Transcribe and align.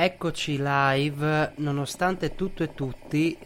Eccoci 0.00 0.58
live, 0.60 1.54
nonostante 1.56 2.36
tutto 2.36 2.62
e 2.62 2.72
tutti, 2.72 3.36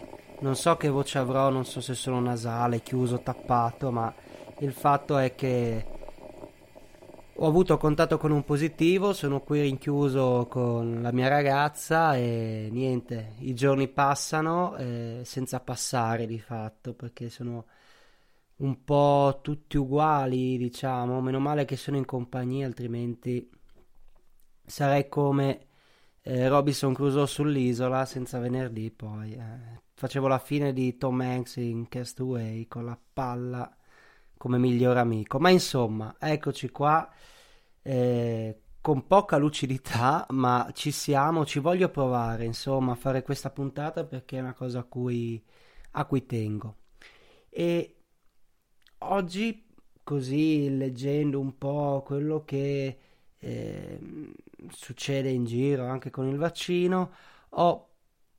non 0.41 0.55
so 0.55 0.77
che 0.77 0.91
voce 0.91 1.16
avrò, 1.16 1.48
non 1.48 1.65
so 1.65 1.80
se 1.80 1.95
sono 1.95 2.20
nasale, 2.20 2.83
chiuso, 2.83 3.23
tappato, 3.23 3.91
ma 3.91 4.15
il 4.59 4.75
fatto 4.75 5.16
è 5.16 5.34
che 5.34 5.87
ho 7.33 7.47
avuto 7.47 7.78
contatto 7.78 8.19
con 8.19 8.33
un 8.33 8.45
positivo, 8.45 9.15
sono 9.15 9.41
qui 9.41 9.62
rinchiuso 9.62 10.47
con 10.51 11.01
la 11.01 11.11
mia 11.11 11.28
ragazza 11.28 12.16
e 12.16 12.69
niente, 12.70 13.37
i 13.39 13.55
giorni 13.55 13.89
passano 13.89 14.77
eh, 14.77 15.23
senza 15.25 15.59
passare 15.59 16.27
di 16.27 16.39
fatto 16.39 16.92
perché 16.92 17.30
sono 17.30 17.64
un 18.56 18.84
po' 18.84 19.39
tutti 19.41 19.78
uguali, 19.78 20.59
diciamo, 20.59 21.19
meno 21.23 21.39
male 21.39 21.64
che 21.64 21.77
sono 21.77 21.97
in 21.97 22.05
compagnia, 22.05 22.66
altrimenti 22.66 23.50
sarei 24.66 25.09
come 25.09 25.69
eh, 26.23 26.49
Robinson 26.49 26.95
Crusoe 26.95 27.27
sull'isola 27.27 28.05
senza 28.05 28.39
venerdì 28.39 28.91
poi. 28.91 29.33
Eh. 29.35 29.81
Facevo 29.92 30.29
la 30.29 30.39
fine 30.39 30.73
di 30.73 30.97
Tom 30.97 31.20
Hanks 31.20 31.56
in 31.56 31.89
Castaway 31.89 32.67
con 32.69 32.84
la 32.84 32.98
palla 33.12 33.77
come 34.37 34.59
miglior 34.59 34.97
amico. 34.97 35.39
Ma 35.39 35.51
insomma, 35.51 36.17
eccoci 36.19 36.70
qua. 36.70 37.09
Eh, 37.83 38.62
con 38.83 39.06
poca 39.06 39.37
lucidità, 39.37 40.27
ma 40.31 40.69
ci 40.75 40.91
siamo, 40.91 41.47
ci 41.47 41.61
voglio 41.61 41.89
provare, 41.89 42.45
insomma, 42.45 42.92
a 42.92 42.97
fare 42.97 43.23
questa 43.23 43.51
puntata 43.51 44.05
perché 44.05 44.39
è 44.39 44.41
una 44.41 44.55
cosa 44.55 44.81
a 44.81 44.83
cui, 44.83 45.42
a 45.92 46.05
cui 46.05 46.27
tengo. 46.27 46.79
E 47.48 47.97
oggi, 48.98 49.67
così 50.03 50.77
leggendo 50.77 51.39
un 51.39 51.57
po' 51.59 52.03
quello 52.05 52.45
che 52.45 52.98
eh, 53.39 54.01
succede 54.70 55.30
in 55.30 55.44
giro 55.44 55.86
anche 55.86 56.10
con 56.10 56.28
il 56.28 56.36
vaccino, 56.36 57.12
ho 57.50 57.88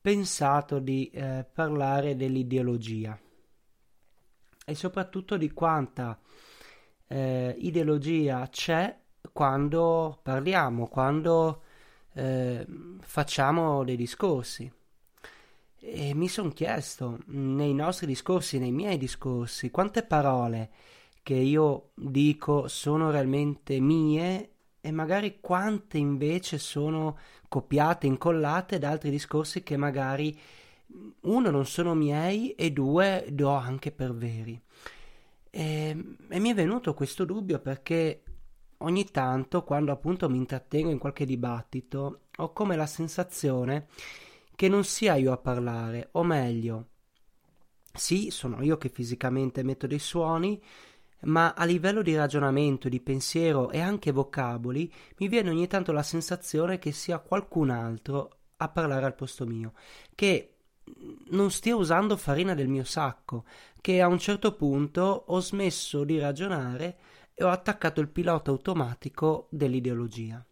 pensato 0.02 0.80
di 0.80 1.10
eh, 1.10 1.46
parlare 1.52 2.16
dell'ideologia 2.16 3.18
e 4.66 4.76
soprattutto 4.76 5.38
di 5.38 5.52
quanta 5.52 6.20
eh, 7.08 7.56
ideologia 7.60 8.48
c'è 8.50 8.98
quando 9.32 10.20
parliamo, 10.22 10.88
quando 10.88 11.62
eh, 12.14 12.66
facciamo 13.00 13.84
dei 13.84 13.96
discorsi. 13.96 14.72
E 15.86 16.14
mi 16.14 16.30
sono 16.30 16.50
chiesto 16.50 17.20
nei 17.28 17.74
nostri 17.74 18.08
discorsi, 18.08 18.58
nei 18.58 18.72
miei 18.72 18.98
discorsi, 18.98 19.70
quante 19.70 20.04
parole 20.04 20.72
che 21.22 21.34
io 21.34 21.92
dico 21.94 22.68
sono 22.68 23.12
realmente 23.12 23.80
mie 23.80 24.53
e 24.86 24.92
magari 24.92 25.38
quante 25.40 25.98
invece 25.98 26.58
sono 26.58 27.18
copiate, 27.48 28.06
incollate 28.06 28.80
da 28.80 28.90
altri 28.90 29.12
discorsi 29.12 29.64
che 29.64 29.78
magari 29.78 30.38
uno 31.22 31.50
non 31.50 31.66
sono 31.66 31.94
miei 31.94 32.52
e 32.52 32.70
due 32.72 33.26
do 33.32 33.48
anche 33.52 33.94
per 33.94 34.14
veri. 34.14 34.62
E, 35.50 36.16
e 36.28 36.40
mi 36.40 36.50
è 36.50 36.54
venuto 36.54 36.94
questo 36.94 37.24
dubbio 37.24 37.60
perché 37.60 38.24
ogni 38.80 39.06
tanto, 39.06 39.64
quando 39.64 39.94
appunto 39.94 40.30
mi 40.30 40.36
intrattengo 40.36 40.90
in 40.90 40.98
qualche 40.98 41.26
dibattito, 41.26 42.24
ho 42.36 42.52
come 42.52 42.76
la 42.76 42.86
sensazione 42.86 43.88
che 44.54 44.68
non 44.68 44.84
sia 44.84 45.16
io 45.16 45.32
a 45.32 45.38
parlare, 45.38 46.10
o 46.12 46.24
meglio, 46.24 46.88
sì, 47.94 48.32
sono 48.32 48.62
io 48.62 48.78
che 48.78 48.90
fisicamente 48.90 49.64
metto 49.64 49.88
dei 49.88 50.00
suoni, 50.00 50.62
ma 51.24 51.54
a 51.54 51.66
livello 51.66 52.02
di 52.02 52.16
ragionamento, 52.16 52.90
di 52.90 53.00
pensiero 53.00 53.70
e 53.70 53.80
anche 53.80 54.12
vocaboli 54.12 54.92
mi 55.18 55.28
viene 55.28 55.50
ogni 55.50 55.68
tanto 55.68 55.92
la 55.92 56.04
sensazione 56.04 56.80
che 56.80 56.92
sia 56.92 57.20
qualcun 57.20 57.70
altro 57.70 58.38
a 58.58 58.70
parlare 58.70 59.06
al 59.06 59.16
posto 59.16 59.46
mio, 59.46 59.74
che 60.16 60.50
non 61.30 61.52
stia 61.52 61.76
usando 61.76 62.18
farina 62.18 62.54
del 62.54 62.68
mio 62.68 62.84
sacco, 62.84 63.46
che 63.80 64.02
a 64.02 64.08
un 64.08 64.20
certo 64.20 64.54
punto 64.56 65.24
ho 65.28 65.40
smesso 65.40 66.04
di 66.04 66.20
ragionare 66.20 66.98
e 67.34 67.44
ho 67.44 67.50
attaccato 67.50 68.00
il 68.02 68.10
pilota 68.10 68.52
automatico 68.52 69.48
dell'ideologia. 69.50 70.46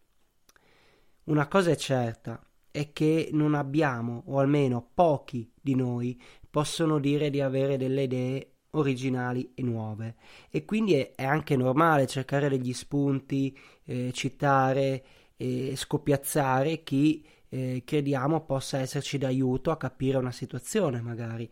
Una 1.24 1.46
cosa 1.46 1.70
è 1.70 1.76
certa, 1.76 2.44
è 2.70 2.92
che 2.92 3.28
non 3.32 3.54
abbiamo, 3.54 4.24
o 4.26 4.38
almeno 4.38 4.90
pochi 4.92 5.52
di 5.60 5.74
noi, 5.74 6.20
possono 6.50 6.98
dire 6.98 7.30
di 7.30 7.40
avere 7.40 7.76
delle 7.76 8.02
idee 8.02 8.51
originali 8.72 9.52
e 9.54 9.62
nuove 9.62 10.14
e 10.50 10.64
quindi 10.64 10.94
è, 10.94 11.12
è 11.14 11.24
anche 11.24 11.56
normale 11.56 12.06
cercare 12.06 12.48
degli 12.48 12.72
spunti, 12.72 13.56
eh, 13.84 14.10
citare 14.12 15.04
e 15.36 15.74
scoppiazzare 15.76 16.82
chi 16.82 17.24
eh, 17.48 17.82
crediamo 17.84 18.44
possa 18.44 18.78
esserci 18.78 19.18
d'aiuto 19.18 19.70
a 19.70 19.76
capire 19.76 20.18
una 20.18 20.32
situazione 20.32 21.00
magari. 21.00 21.50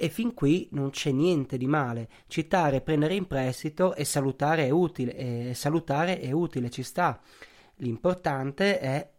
E 0.00 0.08
fin 0.10 0.32
qui 0.34 0.68
non 0.72 0.90
c'è 0.90 1.10
niente 1.10 1.56
di 1.56 1.66
male. 1.66 2.08
Citare, 2.28 2.80
prendere 2.82 3.14
in 3.14 3.26
prestito 3.26 3.94
e 3.94 4.04
salutare 4.04 4.66
è 4.66 4.70
utile, 4.70 5.50
e 5.50 5.54
salutare 5.54 6.20
è 6.20 6.30
utile, 6.30 6.70
ci 6.70 6.84
sta. 6.84 7.20
L'importante 7.76 8.78
è 8.78 9.10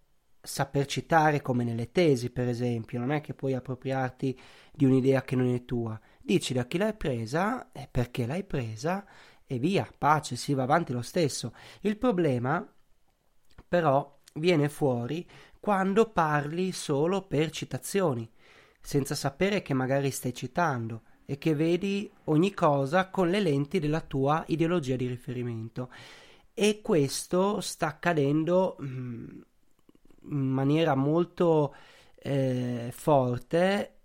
saper 0.41 0.85
citare 0.85 1.41
come 1.41 1.65
nelle 1.65 1.91
tesi, 1.91 2.29
per 2.29 2.47
esempio, 2.47 2.99
non 2.99 3.11
è 3.11 3.19
che 3.19 3.33
puoi 3.33 3.55
appropriarti 3.55 4.39
di 4.71 4.85
un'idea 4.85 5.21
che 5.23 5.35
non 5.35 5.53
è 5.53 5.65
tua 5.65 5.99
dici 6.29 6.53
da 6.53 6.67
chi 6.67 6.77
l'hai 6.77 6.93
presa 6.93 7.71
e 7.71 7.87
perché 7.89 8.27
l'hai 8.27 8.43
presa 8.43 9.03
e 9.47 9.57
via, 9.57 9.91
pace, 9.97 10.35
si 10.35 10.53
va 10.53 10.61
avanti 10.61 10.93
lo 10.93 11.01
stesso. 11.01 11.55
Il 11.81 11.97
problema 11.97 12.63
però 13.67 14.19
viene 14.35 14.69
fuori 14.69 15.27
quando 15.59 16.11
parli 16.11 16.71
solo 16.71 17.23
per 17.23 17.49
citazioni, 17.49 18.29
senza 18.79 19.15
sapere 19.15 19.63
che 19.63 19.73
magari 19.73 20.11
stai 20.11 20.35
citando 20.35 21.01
e 21.25 21.39
che 21.39 21.55
vedi 21.55 22.11
ogni 22.25 22.53
cosa 22.53 23.09
con 23.09 23.29
le 23.29 23.39
lenti 23.39 23.79
della 23.79 24.01
tua 24.01 24.43
ideologia 24.49 24.95
di 24.95 25.07
riferimento. 25.07 25.89
E 26.53 26.81
questo 26.83 27.59
sta 27.59 27.87
accadendo 27.87 28.77
mm, 28.79 29.41
in 30.29 30.37
maniera 30.37 30.93
molto 30.93 31.73
eh, 32.21 32.89
forte 32.93 33.98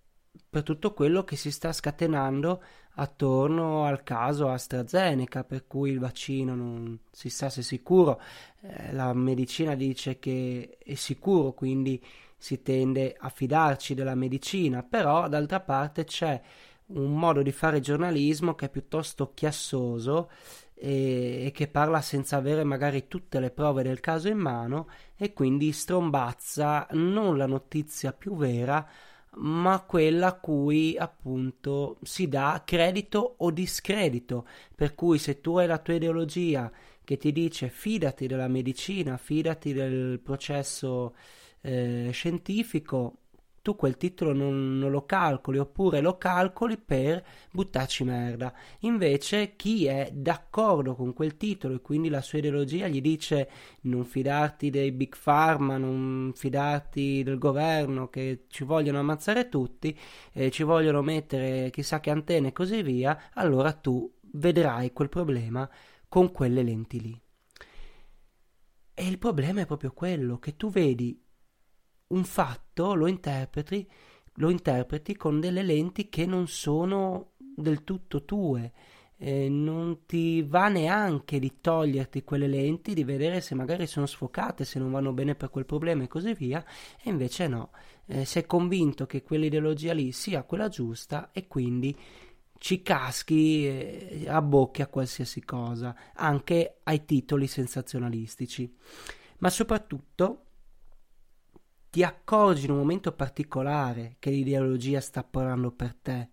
per 0.55 0.63
tutto 0.63 0.93
quello 0.93 1.25
che 1.25 1.35
si 1.35 1.51
sta 1.51 1.73
scatenando 1.73 2.63
attorno 2.95 3.87
al 3.87 4.05
caso 4.05 4.51
AstraZeneca, 4.51 5.43
per 5.43 5.67
cui 5.67 5.91
il 5.91 5.99
vaccino 5.99 6.55
non 6.55 6.97
si 7.11 7.29
sa 7.29 7.51
se 7.51 7.59
è 7.59 7.65
sicuro, 7.65 8.21
eh, 8.61 8.93
la 8.93 9.13
medicina 9.15 9.75
dice 9.75 10.21
che 10.21 10.79
è 10.79 10.95
sicuro, 10.95 11.55
quindi 11.55 12.01
si 12.37 12.63
tende 12.63 13.17
a 13.19 13.31
fidarci 13.31 13.95
della 13.95 14.15
medicina, 14.15 14.85
però 14.85 15.27
d'altra 15.27 15.59
parte 15.59 16.05
c'è 16.05 16.41
un 16.87 17.19
modo 17.19 17.43
di 17.43 17.51
fare 17.51 17.81
giornalismo 17.81 18.55
che 18.55 18.67
è 18.67 18.71
piuttosto 18.71 19.33
chiassoso 19.35 20.31
e, 20.75 21.47
e, 21.47 21.51
che 21.51 21.67
parla 21.67 22.01
senza 22.01 22.37
avere 22.37 22.63
magari 22.63 23.09
tutte 23.09 23.41
le 23.41 23.51
prove 23.51 23.83
del 23.83 23.99
caso 23.99 24.29
in 24.29 24.39
mano 24.39 24.89
e 25.17 25.33
quindi 25.33 25.73
strombazza 25.73 26.87
non 26.93 27.37
la 27.37 27.47
notizia 27.47 28.13
più 28.13 28.37
vera, 28.37 28.89
ma 29.37 29.81
quella 29.81 30.29
a 30.29 30.35
cui 30.35 30.97
appunto 30.97 31.99
si 32.03 32.29
dà 32.29 32.63
credito 32.65 33.35
o 33.39 33.51
discredito. 33.51 34.47
Per 34.75 34.95
cui 34.95 35.19
se 35.19 35.41
tu 35.41 35.57
hai 35.57 35.67
la 35.67 35.79
tua 35.79 35.95
ideologia 35.95 36.71
che 37.05 37.17
ti 37.17 37.33
dice 37.33 37.69
fidati 37.69 38.27
della 38.27 38.49
medicina, 38.49 39.17
fidati 39.17 39.73
del 39.73 40.21
processo 40.21 41.15
eh, 41.61 42.11
scientifico, 42.13 43.19
tu 43.65 43.77
quel 43.77 43.97
titolo 43.97 44.35
non, 44.35 44.77
non, 44.77 44.91
lo 44.91 45.07
calcoli 45.07 45.57
oppure 45.57 46.03
lo 46.03 46.19
calcoli 46.19 46.77
per 46.77 47.25
buttarci 47.51 48.05
merda. 48.05 48.53
Invece 48.81 49.57
chi 49.57 49.87
è 49.87 50.11
d'accordo 50.13 50.95
con 50.95 51.15
quel 51.15 51.39
titolo 51.39 51.77
e 51.77 51.81
quindi 51.81 52.11
la 52.11 52.21
sua 52.21 52.41
ideologia 52.41 52.89
gli 52.89 53.01
dice 53.01 53.49
non 53.83 54.05
fidarti 54.05 54.69
dei 54.69 54.93
big 54.93 55.17
pharma, 55.19 55.79
non 55.79 56.33
fidarti 56.35 57.23
del 57.23 57.39
governo 57.39 58.11
che 58.11 58.45
ci 58.49 58.65
vogliono 58.65 58.99
ammazzare 58.99 59.49
tutti, 59.49 59.99
eh, 60.35 60.51
ci 60.51 60.63
vogliono 60.63 61.01
mettere 61.01 61.71
chissà 61.71 62.01
che 62.01 62.11
antenne 62.11 62.49
e 62.49 62.53
così 62.53 62.83
via, 62.83 63.31
allora 63.33 63.73
tu 63.73 64.13
vedrai 64.33 64.93
quel 64.93 65.09
problema 65.09 65.67
con 66.07 66.31
quelle 66.33 66.63
lenti 66.63 67.01
lì. 67.01 67.19
E 68.93 69.09
il 69.09 69.17
problema 69.17 69.63
è 69.63 69.67
proprio 69.67 69.93
quello 69.93 70.39
che 70.39 70.55
tu 70.55 70.69
vedi 70.69 71.24
un 72.09 72.25
fatto 72.25 72.95
lo 72.95 73.07
interpreti, 73.07 73.89
lo 74.35 74.51
interpreti 74.51 75.17
con 75.17 75.41
delle 75.41 75.63
lenti 75.63 76.09
che 76.09 76.27
non 76.27 76.47
sono 76.47 77.33
del 77.37 77.85
tutto 77.85 78.25
tue. 78.25 78.73
Eh, 79.17 79.49
non 79.49 80.07
ti 80.07 80.43
va 80.43 80.69
neanche 80.69 81.39
di 81.39 81.61
toglierti 81.61 82.25
quelle 82.25 82.49
lenti, 82.49 82.95
di 82.95 83.05
vedere 83.05 83.41
se 83.41 83.55
magari 83.55 83.87
sono 83.87 84.07
sfocate, 84.07 84.65
se 84.65 84.81
non 84.81 84.91
vanno 84.91 85.13
bene 85.13 85.37
per 85.37 85.51
quel 85.51 85.65
problema 85.65 86.03
e 86.03 86.09
così 86.09 86.35
via, 86.35 86.63
e 87.01 87.11
invece 87.11 87.47
no, 87.47 87.71
eh, 88.07 88.25
sei 88.25 88.45
convinto 88.45 89.07
che 89.07 89.23
quell'ideologia 89.23 89.95
lì 89.95 90.11
sia 90.11 90.43
quella 90.43 90.69
giusta 90.69 91.31
e 91.33 91.47
quindi 91.47 91.97
ci 92.59 92.83
caschi 92.83 93.67
eh, 93.67 94.25
a 94.27 94.43
bocche 94.43 94.83
a 94.83 94.89
qualsiasi 94.89 95.45
cosa, 95.45 95.95
anche 96.15 96.81
ai 96.83 97.05
titoli 97.05 97.47
sensazionalistici. 97.47 98.77
Ma 99.39 99.49
soprattutto 99.49 100.44
ti 101.95 102.03
accorgi 102.03 102.65
in 102.65 102.73
un 102.73 102.79
momento 102.79 103.13
particolare 103.13 104.17
che 104.19 104.31
l'ideologia 104.31 105.01
sta 105.01 105.23
parlando 105.23 105.71
per 105.71 105.95
te. 105.95 106.31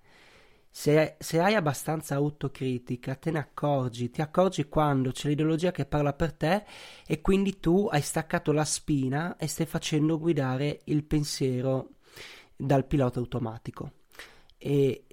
Se, 0.68 1.18
se, 1.20 1.40
hai 1.40 1.54
abbastanza 1.54 2.16
autocritica, 2.16 3.14
te 3.14 3.30
ne 3.30 3.38
accorgi, 3.38 4.10
ti 4.10 4.24
accorgi 4.24 4.68
quando 4.68 5.12
c'è 5.12 5.28
l'ideologia 5.28 5.70
che 5.70 5.86
parla 5.86 6.14
per 6.14 6.34
te 6.34 6.64
e 7.06 7.22
quindi 7.22 7.60
tu 7.60 7.88
hai 7.92 8.02
staccato 8.02 8.52
la 8.52 8.66
spina 8.66 9.38
e 9.38 9.46
stai 9.46 9.68
facendo 9.68 10.18
guidare 10.18 10.80
il 10.86 11.04
pensiero 11.04 11.90
dal 12.56 12.88
pilota 12.88 13.20
automatico. 13.20 13.92
E 14.58 15.06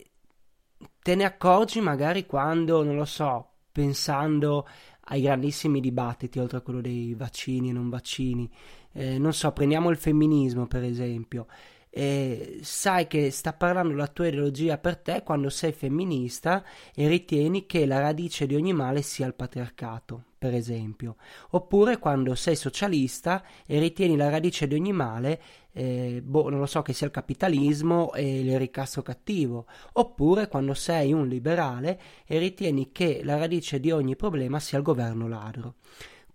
te 1.03 1.15
ne 1.15 1.25
accorgi 1.25 1.83
magari 1.83 2.25
quando, 2.25 2.83
non 2.83 2.97
lo 2.97 3.05
so, 3.05 3.51
pensando 3.71 4.67
ai 5.11 5.21
grandissimi 5.21 5.81
dibattiti, 5.81 6.39
oltre 6.39 6.57
a 6.57 6.61
quello 6.63 6.81
dei 6.81 7.13
vaccini 7.13 7.69
e 7.69 7.73
non 7.73 7.91
vaccini, 7.91 8.51
eh, 8.93 9.19
non 9.19 9.33
so, 9.33 9.53
prendiamo 9.53 9.91
il 9.91 9.97
femminismo 9.97 10.67
per 10.67 10.83
esempio. 10.83 11.47
Eh, 11.91 12.59
sai 12.63 13.07
che 13.07 13.31
sta 13.31 13.55
parlando 13.55 13.95
la 13.95 14.07
tua 14.09 14.29
ideologia 14.29 14.77
per 14.77 14.99
te 14.99 15.23
quando 15.25 15.49
sei 15.49 15.73
femminista 15.73 16.63
e 16.95 17.09
ritieni 17.09 17.67
che 17.67 17.87
la 17.87 17.99
radice 17.99 18.47
di 18.47 18.55
ogni 18.55 18.75
male 18.75 19.01
sia 19.03 19.27
il 19.27 19.35
patriarcato, 19.35 20.23
per 20.37 20.55
esempio, 20.55 21.17
oppure 21.51 21.99
quando 21.99 22.35
sei 22.35 22.57
socialista 22.57 23.43
e 23.67 23.81
ritieni 23.81 24.17
la 24.17 24.29
radice 24.29 24.69
di 24.69 24.75
ogni 24.75 24.93
male, 24.93 25.41
eh, 25.73 26.21
boh, 26.23 26.51
non 26.51 26.61
lo 26.61 26.67
so, 26.67 26.83
che 26.83 26.93
sia 26.93 27.07
il 27.07 27.13
capitalismo 27.13 28.13
e 28.13 28.41
il 28.41 28.59
ricasso 28.59 29.03
cattivo, 29.03 29.67
oppure 29.95 30.49
quando 30.49 30.75
sei 30.75 31.13
un 31.13 31.27
liberale 31.27 32.01
e 32.27 32.39
ritieni 32.39 32.93
che 32.93 33.23
la 33.25 33.39
radice 33.39 33.81
di 33.81 33.91
ogni 33.91 34.15
problema 34.15 34.61
sia 34.61 34.79
il 34.79 34.85
governo 34.85 35.27
ladro. 35.27 35.75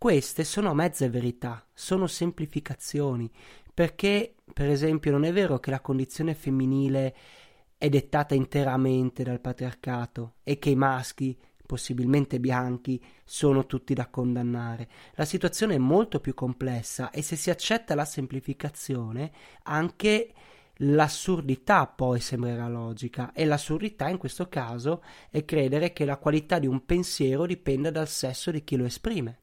Queste 0.03 0.43
sono 0.43 0.73
mezze 0.73 1.09
verità, 1.09 1.65
sono 1.73 2.07
semplificazioni, 2.07 3.31
perché, 3.73 4.35
per 4.53 4.67
esempio, 4.67 5.11
non 5.11 5.23
è 5.23 5.31
vero 5.31 5.61
che 5.61 5.71
la 5.71 5.79
condizione 5.79 6.35
femminile 6.35 7.15
è 7.77 7.87
dettata 7.87 8.35
interamente 8.35 9.23
dal 9.23 9.39
patriarcato 9.39 10.33
e 10.43 10.59
che 10.59 10.71
i 10.71 10.75
maschi, 10.75 11.39
possibilmente 11.65 12.41
bianchi, 12.41 13.01
sono 13.23 13.65
tutti 13.65 13.93
da 13.93 14.09
condannare. 14.09 14.89
La 15.13 15.23
situazione 15.23 15.75
è 15.75 15.77
molto 15.77 16.19
più 16.19 16.33
complessa 16.33 17.09
e 17.09 17.21
se 17.21 17.37
si 17.37 17.49
accetta 17.49 17.95
la 17.95 18.03
semplificazione, 18.03 19.31
anche 19.63 20.33
l'assurdità 20.79 21.87
poi 21.87 22.19
sembrerà 22.19 22.67
logica 22.67 23.31
e 23.31 23.45
l'assurdità 23.45 24.09
in 24.09 24.17
questo 24.17 24.49
caso 24.49 25.01
è 25.29 25.45
credere 25.45 25.93
che 25.93 26.03
la 26.03 26.17
qualità 26.17 26.59
di 26.59 26.67
un 26.67 26.83
pensiero 26.83 27.45
dipenda 27.45 27.89
dal 27.89 28.09
sesso 28.09 28.51
di 28.51 28.65
chi 28.65 28.75
lo 28.75 28.83
esprime, 28.83 29.42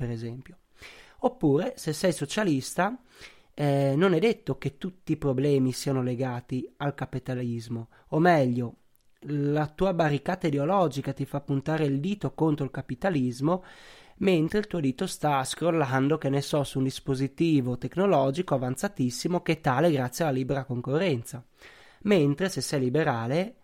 per 0.00 0.10
esempio. 0.10 0.56
Oppure, 1.18 1.74
se 1.76 1.92
sei 1.92 2.12
socialista, 2.12 2.98
eh, 3.52 3.92
non 3.94 4.14
è 4.14 4.18
detto 4.18 4.56
che 4.56 4.78
tutti 4.78 5.12
i 5.12 5.18
problemi 5.18 5.72
siano 5.72 6.02
legati 6.02 6.66
al 6.78 6.94
capitalismo, 6.94 7.88
o 8.08 8.18
meglio, 8.18 8.76
la 9.24 9.66
tua 9.66 9.92
barricata 9.92 10.46
ideologica 10.46 11.12
ti 11.12 11.26
fa 11.26 11.42
puntare 11.42 11.84
il 11.84 12.00
dito 12.00 12.32
contro 12.32 12.64
il 12.64 12.70
capitalismo, 12.70 13.62
mentre 14.18 14.60
il 14.60 14.66
tuo 14.66 14.80
dito 14.80 15.06
sta 15.06 15.44
scrollando, 15.44 16.16
che 16.16 16.30
ne 16.30 16.40
so, 16.40 16.64
su 16.64 16.78
un 16.78 16.84
dispositivo 16.84 17.76
tecnologico 17.76 18.54
avanzatissimo 18.54 19.42
che 19.42 19.52
è 19.52 19.60
tale 19.60 19.90
grazie 19.90 20.24
alla 20.24 20.32
libera 20.32 20.64
concorrenza. 20.64 21.44
Mentre 22.04 22.48
se 22.48 22.62
sei 22.62 22.80
liberale, 22.80 23.56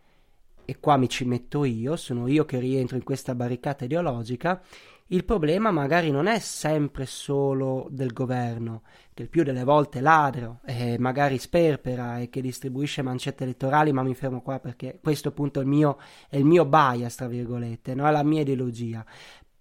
e 0.66 0.78
qua 0.78 0.98
mi 0.98 1.08
ci 1.08 1.24
metto 1.24 1.64
io, 1.64 1.96
sono 1.96 2.26
io 2.26 2.44
che 2.44 2.58
rientro 2.58 2.96
in 2.96 3.04
questa 3.04 3.34
barricata 3.34 3.86
ideologica, 3.86 4.60
il 5.08 5.25
problema 5.25 5.70
magari 5.70 6.11
non 6.11 6.26
è 6.26 6.41
sempre 6.41 7.06
solo 7.06 7.87
del 7.91 8.12
governo, 8.12 8.82
che 9.14 9.23
il 9.23 9.29
più 9.29 9.44
delle 9.44 9.62
volte 9.62 10.00
è 10.00 10.03
ladro 10.03 10.61
e 10.64 10.99
magari 10.99 11.38
sperpera 11.38 12.19
e 12.19 12.29
che 12.29 12.41
distribuisce 12.41 13.03
mancette 13.03 13.44
elettorali, 13.44 13.93
ma 13.93 14.03
mi 14.03 14.14
fermo 14.14 14.43
qua 14.43 14.58
perché 14.58 14.99
questo 15.00 15.29
appunto 15.29 15.61
è 15.61 15.62
il 15.62 15.69
mio, 15.69 15.99
è 16.29 16.37
il 16.37 16.44
mio 16.44 16.64
bias, 16.64 17.14
tra 17.14 17.29
virgolette, 17.29 17.94
no? 17.94 18.08
è 18.08 18.11
la 18.11 18.25
mia 18.25 18.41
ideologia. 18.41 19.05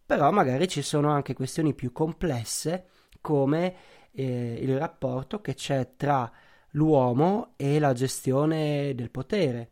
Però 0.03 0.31
magari 0.31 0.67
ci 0.67 0.81
sono 0.81 1.11
anche 1.11 1.35
questioni 1.35 1.75
più 1.75 1.91
complesse 1.91 2.87
come 3.21 3.75
eh, 4.11 4.57
il 4.59 4.77
rapporto 4.77 5.41
che 5.41 5.53
c'è 5.53 5.95
tra 5.95 6.31
l'uomo 6.71 7.53
e 7.55 7.77
la 7.79 7.93
gestione 7.93 8.93
del 8.95 9.11
potere 9.11 9.69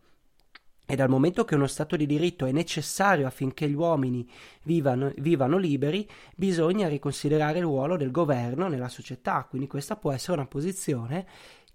e 0.86 0.96
dal 0.96 1.10
momento 1.10 1.46
che 1.46 1.56
uno 1.56 1.68
Stato 1.68 1.96
di 1.96 2.06
diritto 2.06 2.46
è 2.46 2.52
necessario 2.52 3.26
affinché 3.26 3.70
gli 3.70 3.74
uomini 3.74 4.30
vivano, 4.64 5.14
vivano, 5.18 5.58
liberi, 5.58 6.08
bisogna 6.36 6.88
riconsiderare 6.88 7.60
il 7.60 7.64
ruolo 7.64 7.96
del 7.96 8.12
governo 8.12 8.68
nella 8.68 8.90
società. 8.90 9.46
Quindi 9.50 9.68
questa 9.68 9.96
può 9.96 10.12
essere 10.12 10.34
una 10.34 10.48
posizione 10.48 11.26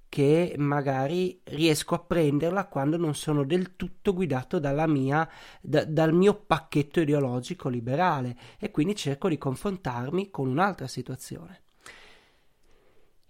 che 0.08 0.55
magari 0.56 1.40
riesco 1.44 1.94
a 1.94 1.99
prenderla 1.99 2.66
quando 2.66 2.96
non 2.96 3.14
sono 3.14 3.44
del 3.44 3.76
tutto 3.76 4.14
guidato 4.14 4.58
mia, 4.87 5.28
da, 5.61 5.84
dal 5.84 6.14
mio 6.14 6.34
pacchetto 6.34 7.00
ideologico 7.00 7.69
liberale 7.69 8.37
e 8.58 8.70
quindi 8.70 8.94
cerco 8.94 9.28
di 9.28 9.37
confrontarmi 9.37 10.31
con 10.31 10.49
un'altra 10.49 10.87
situazione. 10.87 11.62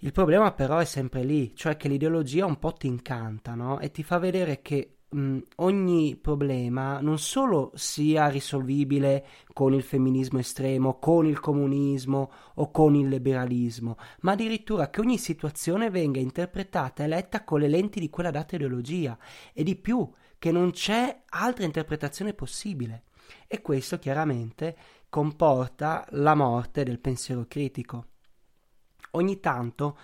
Il 0.02 0.12
problema 0.12 0.52
però 0.52 0.78
è 0.78 0.84
sempre 0.84 1.24
lì, 1.24 1.56
cioè 1.56 1.76
che 1.76 1.88
l'ideologia 1.88 2.46
un 2.46 2.60
po' 2.60 2.72
ti 2.72 2.86
incanta 2.86 3.54
no? 3.54 3.80
e 3.80 3.90
ti 3.90 4.04
fa 4.04 4.18
vedere 4.18 4.62
che 4.62 4.97
mh, 5.10 5.38
ogni 5.56 6.16
problema 6.16 7.00
non 7.00 7.18
solo 7.18 7.72
sia 7.74 8.28
risolvibile 8.28 9.26
con 9.52 9.72
il 9.72 9.82
femminismo 9.82 10.38
estremo, 10.38 10.98
con 10.98 11.26
il 11.26 11.40
comunismo 11.40 12.30
o 12.54 12.70
con 12.70 12.94
il 12.94 13.08
liberalismo, 13.08 13.96
ma 14.20 14.32
addirittura 14.32 14.90
che 14.90 15.00
ogni 15.00 15.18
situazione 15.18 15.90
venga 15.90 16.20
interpretata 16.20 17.04
e 17.04 17.08
letta 17.08 17.44
con 17.44 17.60
le 17.60 17.68
lenti 17.68 18.00
di 18.00 18.10
quella 18.10 18.30
data 18.30 18.56
ideologia 18.56 19.16
e 19.52 19.62
di 19.62 19.76
più, 19.76 20.08
che 20.38 20.52
non 20.52 20.70
c'è 20.70 21.22
altra 21.30 21.64
interpretazione 21.64 22.32
possibile. 22.32 23.04
E 23.46 23.60
questo 23.60 23.98
chiaramente 23.98 24.76
comporta 25.08 26.06
la 26.10 26.34
morte 26.34 26.84
del 26.84 27.00
pensiero 27.00 27.44
critico. 27.48 28.06
Ogni 29.12 29.40
tanto 29.40 29.96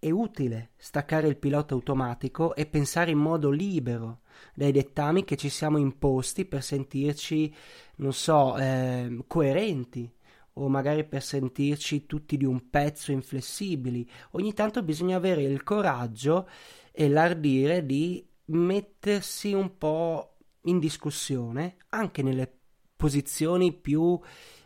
è 0.00 0.10
utile 0.10 0.70
staccare 0.78 1.28
il 1.28 1.36
pilota 1.36 1.74
automatico 1.74 2.54
e 2.54 2.64
pensare 2.64 3.10
in 3.10 3.18
modo 3.18 3.50
libero 3.50 4.22
dai 4.54 4.72
dettami 4.72 5.24
che 5.24 5.36
ci 5.36 5.50
siamo 5.50 5.76
imposti 5.76 6.46
per 6.46 6.62
sentirci, 6.62 7.54
non 7.96 8.14
so, 8.14 8.56
eh, 8.56 9.22
coerenti 9.26 10.10
o 10.54 10.68
magari 10.68 11.04
per 11.04 11.22
sentirci 11.22 12.06
tutti 12.06 12.38
di 12.38 12.46
un 12.46 12.70
pezzo 12.70 13.12
inflessibili. 13.12 14.08
Ogni 14.32 14.54
tanto 14.54 14.82
bisogna 14.82 15.18
avere 15.18 15.42
il 15.42 15.62
coraggio 15.62 16.48
e 16.90 17.08
l'ardire 17.08 17.84
di 17.84 18.26
mettersi 18.46 19.52
un 19.52 19.76
po' 19.76 20.36
in 20.62 20.78
discussione 20.78 21.76
anche 21.90 22.22
nelle 22.22 22.50
posizioni 22.96 23.72
più 23.72 24.18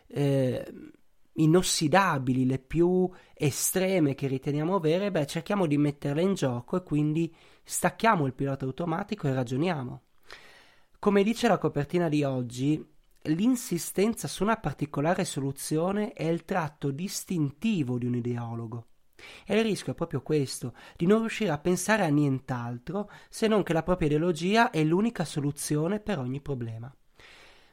eh, 0.07 0.73
inossidabili, 1.35 2.45
le 2.45 2.59
più 2.59 3.09
estreme 3.33 4.15
che 4.15 4.27
riteniamo 4.27 4.79
vere, 4.79 5.11
beh, 5.11 5.25
cerchiamo 5.25 5.65
di 5.65 5.77
metterle 5.77 6.21
in 6.21 6.33
gioco 6.33 6.77
e 6.77 6.83
quindi 6.83 7.33
stacchiamo 7.63 8.25
il 8.25 8.33
pilota 8.33 8.65
automatico 8.65 9.27
e 9.27 9.33
ragioniamo. 9.33 10.01
Come 10.99 11.23
dice 11.23 11.47
la 11.47 11.57
copertina 11.57 12.09
di 12.09 12.23
oggi, 12.23 12.83
l'insistenza 13.23 14.27
su 14.27 14.43
una 14.43 14.57
particolare 14.57 15.25
soluzione 15.25 16.13
è 16.13 16.23
il 16.23 16.45
tratto 16.45 16.91
distintivo 16.91 17.97
di 17.97 18.05
un 18.05 18.15
ideologo. 18.15 18.87
E 19.45 19.57
il 19.57 19.63
rischio 19.63 19.93
è 19.93 19.95
proprio 19.95 20.21
questo, 20.21 20.73
di 20.95 21.05
non 21.05 21.19
riuscire 21.19 21.51
a 21.51 21.57
pensare 21.57 22.03
a 22.03 22.09
nient'altro 22.09 23.09
se 23.29 23.47
non 23.47 23.63
che 23.63 23.73
la 23.73 23.83
propria 23.83 24.07
ideologia 24.07 24.69
è 24.69 24.83
l'unica 24.83 25.25
soluzione 25.25 25.99
per 25.99 26.19
ogni 26.19 26.41
problema. 26.41 26.93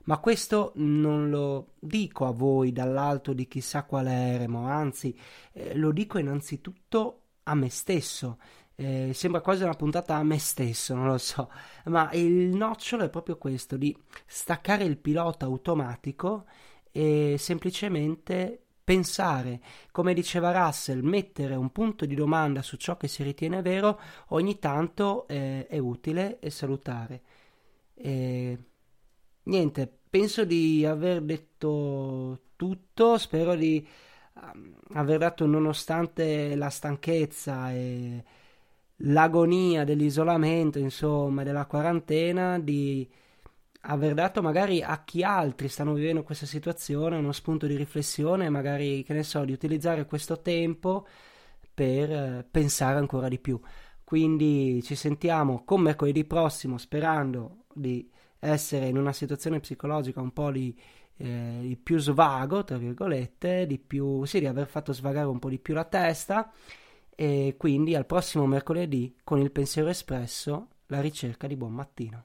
Ma 0.05 0.19
questo 0.19 0.73
non 0.77 1.31
lo 1.31 1.75
dico 1.79 2.27
a 2.27 2.33
voi 2.33 2.73
dall'alto 2.73 3.33
di 3.33 3.47
chissà 3.47 3.85
quale 3.85 4.11
eremo, 4.11 4.67
anzi 4.67 5.17
eh, 5.53 5.77
lo 5.77 5.93
dico 5.93 6.19
innanzitutto 6.19 7.21
a 7.45 7.55
me 7.55 7.69
stesso. 7.69 8.39
Eh, 8.75 9.13
sembra 9.15 9.41
quasi 9.41 9.63
una 9.63 9.75
puntata 9.75 10.17
a 10.17 10.23
me 10.25 10.39
stesso, 10.39 10.95
non 10.95 11.07
lo 11.07 11.19
so, 11.19 11.51
ma 11.85 12.11
il 12.13 12.55
nocciolo 12.55 13.05
è 13.05 13.11
proprio 13.11 13.37
questo, 13.37 13.77
di 13.77 13.97
staccare 14.27 14.85
il 14.85 14.97
pilota 14.97 15.45
automatico 15.45 16.47
e 16.91 17.37
semplicemente 17.39 18.63
pensare, 18.83 19.61
come 19.93 20.15
diceva 20.15 20.51
Russell, 20.51 21.01
mettere 21.01 21.55
un 21.55 21.71
punto 21.71 22.07
di 22.07 22.15
domanda 22.15 22.63
su 22.63 22.77
ciò 22.77 22.97
che 22.97 23.09
si 23.09 23.23
ritiene 23.23 23.63
vero 23.63 24.01
ogni 24.29 24.59
tanto 24.59 25.29
eh, 25.29 25.67
è 25.69 25.79
utile 25.79 26.39
e 26.41 26.51
salutare. 26.51 27.23
E, 27.95 28.59
niente, 29.45 29.91
penso 30.09 30.45
di 30.45 30.85
aver 30.85 31.23
detto 31.23 32.41
tutto, 32.57 33.19
spero 33.19 33.55
di 33.55 33.87
um, 34.35 34.75
aver 34.95 35.19
dato 35.19 35.47
nonostante 35.47 36.55
la 36.55 36.69
stanchezza 36.71 37.73
e 37.73 38.25
l'agonia 38.97 39.85
dell'isolamento, 39.85 40.79
insomma, 40.79 41.43
della 41.43 41.67
quarantena, 41.67 42.59
di 42.59 43.09
aver 43.85 44.15
dato 44.15 44.43
magari 44.43 44.83
a 44.83 45.03
chi 45.03 45.23
altri 45.25 45.69
stanno 45.69 45.95
vivendo 45.95 46.23
questa 46.23 46.47
situazione 46.47 47.17
uno 47.17 47.33
spunto 47.33 47.67
di 47.67 47.75
riflessione, 47.77 48.49
magari, 48.49 49.03
che 49.03 49.15
ne 49.15 49.23
so, 49.25 49.45
di 49.45 49.53
utilizzare 49.53 50.07
questo 50.07 50.41
tempo 50.41 51.07
per 51.75 52.11
eh, 52.13 52.47
pensare 52.49 52.99
ancora 52.99 53.29
di 53.29 53.39
più. 53.39 53.61
Quindi 54.05 54.83
ci 54.83 54.95
sentiamo 54.95 55.65
con 55.65 55.81
mercoledì 55.81 56.25
prossimo 56.25 56.77
sperando 56.79 57.65
di 57.73 58.09
essere 58.45 58.89
in 58.89 58.97
una 58.97 59.13
situazione 59.13 59.61
psicologica 59.61 60.21
un 60.21 60.33
po' 60.33 60.51
di, 60.51 60.77
eh, 61.17 61.59
di 61.61 61.77
più 61.77 61.99
svago, 61.99 62.65
tra 62.65 62.77
virgolette, 62.77 63.67
di 63.67 63.79
più, 63.79 64.25
sì, 64.25 64.41
di 64.41 64.47
aver 64.47 64.67
fatto 64.67 64.93
svagare 64.93 65.29
un 65.29 65.39
po' 65.39 65.49
di 65.49 65.61
più 65.61 65.75
la 65.75 65.85
testa 65.85 66.51
e 67.15 67.55
quindi 67.57 67.95
al 67.95 68.07
prossimo 68.07 68.47
mercoledì 68.47 69.17
con 69.23 69.39
il 69.39 69.53
pensiero 69.53 69.89
espresso 69.89 70.69
la 70.87 71.01
ricerca 71.01 71.47
di 71.47 71.57
buon 71.57 71.73
mattino. 71.73 72.25